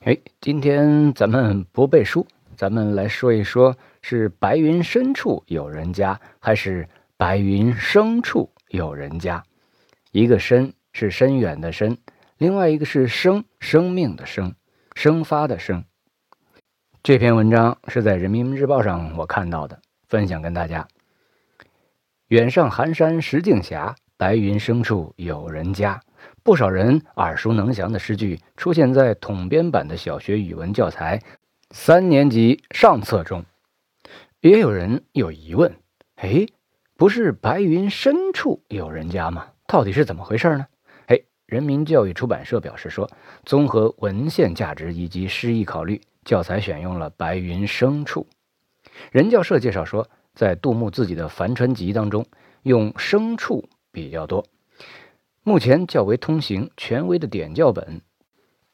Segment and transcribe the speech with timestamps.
[0.00, 9.42] 哎，今天咱们不背书，咱们来说一说，是白云深处有人家，还是白云深处有人家？
[10.12, 11.98] 一个深是深远的深，
[12.38, 14.54] 另外一个是生生命的生，
[14.94, 15.84] 生发的生。
[17.02, 20.86] 这篇文章是在人民日报上我看到的，分享跟大家。
[22.28, 26.00] 远上寒山石径斜，白云深处有人家。
[26.46, 31.20] 不少人耳熟能详的诗句出现在统编版的小学语文教材
[31.72, 33.44] 三年级上册中，
[34.42, 35.74] 也有人有疑问：
[36.14, 36.46] 哎，
[36.96, 39.48] 不是白云深处有人家吗？
[39.66, 40.64] 到底是怎么回事呢？
[41.06, 43.10] 哎，人民教育出版社表示说，
[43.44, 48.24] 综合文献价值以及诗意考虑，教材选用了白云深处。
[49.10, 52.24] 人教社介绍说，在杜牧自己的《帆船集》当中，
[52.62, 54.46] 用深处比较多。
[55.48, 57.84] 目前较为通行、权威的点教本《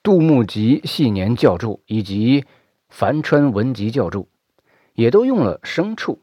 [0.03, 2.41] 杜牧集系年教注》以及
[2.89, 4.23] 《樊川文集教注》，
[4.95, 6.19] 也都用了“生处”，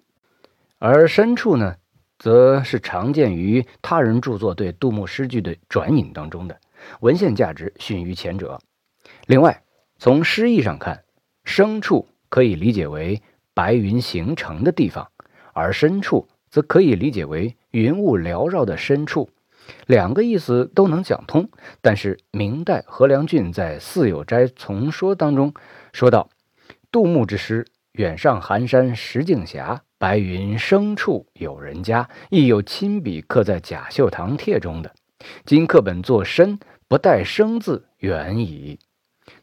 [0.80, 1.76] 而“深处”呢，
[2.18, 6.60] 则是常见于他人著作对杜牧诗句的转引当中的，
[7.02, 8.60] 文献价值逊于前者。
[9.28, 9.62] 另外，
[10.00, 11.04] 从诗意上看
[11.46, 13.22] ，“生处”可以理解为
[13.54, 15.12] 白云形成的地方，
[15.54, 19.30] 而“深处”则可以理解为云雾缭绕的深处。
[19.88, 21.50] 两个意思都能讲通，
[21.82, 25.54] 但是明代何良俊在《四有斋丛说》当中
[25.94, 26.30] 说道
[26.92, 34.94] ：“杜牧之诗‘远上寒山石径斜，白云深处有人家’，亦有亲笔刻在贾秀堂帖中的。
[35.46, 38.80] 今课本作‘深’，不带‘生’字，远矣。”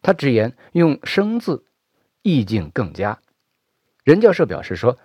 [0.03, 1.65] 他直言用“生”字，
[2.23, 3.19] 意境更佳。
[4.05, 4.99] 任教授表示说，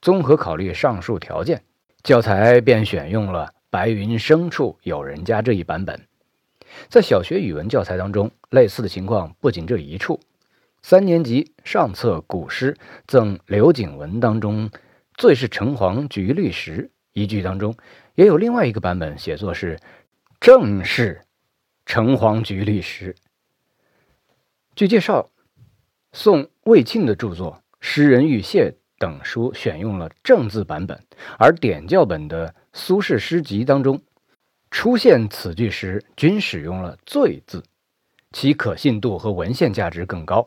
[0.00, 1.62] 综合考虑上述条件，
[2.02, 3.54] 教材便选用了。
[3.70, 6.08] 白云深处有人家这一版本，
[6.88, 10.18] 在小学语文教材当中，类似的情况不仅这一处。
[10.82, 12.74] 三年级上册古诗
[13.06, 14.68] 《赠刘景文》当中
[15.14, 17.76] ，“最是橙黄橘绿时”一句当中，
[18.16, 19.78] 也有另外一个版本写作是
[20.40, 21.20] “正是
[21.86, 23.14] 橙黄橘绿时”。
[24.74, 25.30] 据介绍，
[26.12, 31.00] 宋魏庆的著作《诗人玉燮》等书选用了正字版本，
[31.38, 32.52] 而点教本的。
[32.72, 34.00] 苏轼诗集当中
[34.70, 37.64] 出现此句时，均使用了“醉”字，
[38.30, 40.46] 其可信度和文献价值更高。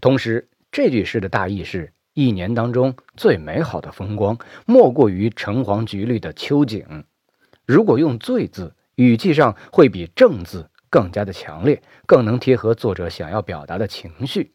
[0.00, 4.36] 同时，这句诗的大意是：一年当中最美好的风光，
[4.66, 7.04] 莫过于橙黄橘绿的秋景。
[7.64, 14.52] 如果用“醉”字，语气上会比“正”字更加的强烈，更能贴合作者想要表达的情绪。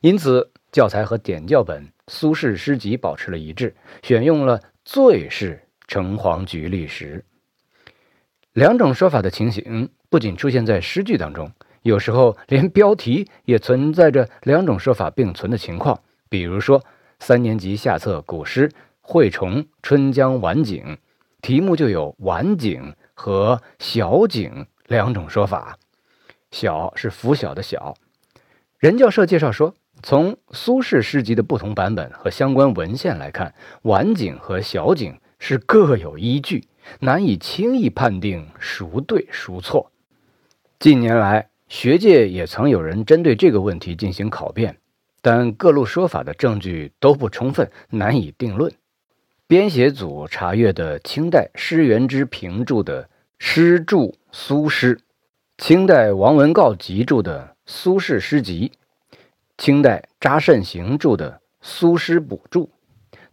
[0.00, 3.74] 因此，教材和点教本苏轼诗集保持了一致，
[4.04, 5.61] 选用了“最”是。
[5.92, 7.22] 橙黄橘绿时，
[8.54, 16.00] 两种说法的情形不仅出现在诗句当中，有时候连标题也存在着两种说法并存的情况。
[16.30, 16.82] 比如说，
[17.18, 18.66] 三年级下册古诗
[19.02, 20.82] 《惠崇春江晚景》，
[21.42, 25.78] 题目就有“晚景”和“小景”两种说法。
[26.50, 27.92] 小是拂晓的小。
[28.78, 33.54] 人教社介绍说，从苏轼诗集的不同版本和相关文献来看
[33.84, 35.14] ，“晚景”和“小景”。
[35.44, 36.68] 是各有依据，
[37.00, 39.90] 难以轻易判定孰对孰错。
[40.78, 44.78] 近年来，学界也曾有人针对这个问题进行考辩，
[45.20, 48.72] 但各路说法的证据都不充分，难以定论。
[49.48, 53.02] 编写组查阅的清代施元之评注的
[53.40, 54.94] 《诗注苏诗》，
[55.58, 58.70] 清代王文诰集注的《苏轼诗集》，
[59.58, 62.66] 清代查慎行注的《苏诗补注》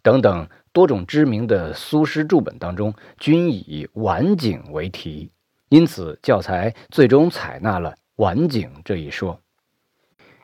[0.01, 0.49] 等等。
[0.79, 5.29] 多种知名的苏诗注本当中，均以“晚景”为题，
[5.67, 9.37] 因此教材最终采纳了“晚景”这一说。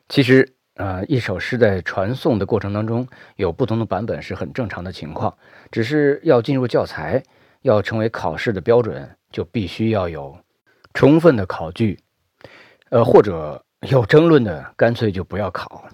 [0.09, 3.07] 其实，呃，一首诗在传颂的过程当中，
[3.37, 5.33] 有不同的版本是很正常的情况。
[5.71, 7.23] 只是要进入教材，
[7.61, 10.37] 要成为考试的标准，就必须要有
[10.93, 11.97] 充分的考据，
[12.89, 15.85] 呃，或者有争论的，干脆就不要考。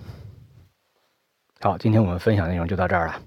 [1.59, 3.21] 好，今天我们分享内容就到这儿了。